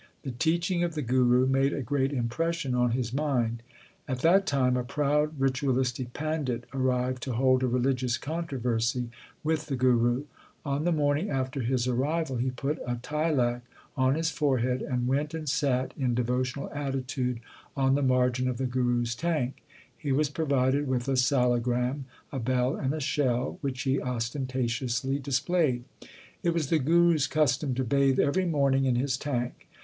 The 0.23 0.31
teaching 0.31 0.83
of 0.83 0.95
the 0.95 1.03
Guru 1.03 1.45
made 1.45 1.73
a 1.73 1.83
great 1.83 2.11
impression 2.11 2.73
on 2.73 2.89
his 2.89 3.13
mind. 3.13 3.61
At 4.07 4.21
that 4.21 4.47
time 4.47 4.75
a 4.75 4.83
proud 4.83 5.39
ritualistic 5.39 6.11
pandit 6.11 6.63
arrived 6.73 7.21
to 7.21 7.33
hold 7.33 7.61
a 7.61 7.67
religious 7.67 8.17
controversy 8.17 9.11
with 9.43 9.67
the 9.67 9.75
Guru. 9.75 10.23
On 10.65 10.85
the 10.85 10.91
morning 10.91 11.29
after 11.29 11.61
his 11.61 11.87
arrival 11.87 12.37
he 12.37 12.49
put 12.49 12.79
a 12.83 12.95
tilak 13.03 13.61
on 13.95 14.15
his 14.15 14.31
forehead 14.31 14.81
and 14.81 15.07
went 15.07 15.35
and 15.35 15.47
sat 15.47 15.93
in 15.95 16.15
devotional 16.15 16.71
attitude 16.73 17.39
on 17.77 17.93
the 17.93 18.01
margin 18.01 18.47
of 18.47 18.57
the 18.57 18.65
Guru 18.65 19.03
s 19.03 19.13
tank. 19.13 19.61
He 19.95 20.11
was 20.11 20.29
provided 20.31 20.87
with 20.87 21.07
a 21.09 21.15
salagram, 21.15 22.05
a 22.31 22.39
bell, 22.39 22.75
and 22.75 22.95
a 22.95 22.99
shell, 22.99 23.59
which 23.61 23.83
he 23.83 24.01
ostentatiously 24.01 25.19
displayed. 25.19 25.83
It 26.41 26.55
was 26.55 26.71
the 26.71 26.79
Guru 26.79 27.13
s 27.13 27.27
custom 27.27 27.75
to 27.75 27.83
bathe 27.83 28.19
every 28.19 28.45
morning 28.45 28.85
in 28.85 28.95
his 28.95 29.15
tank. 29.15 29.67